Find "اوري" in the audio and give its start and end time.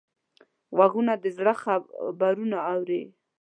2.71-3.01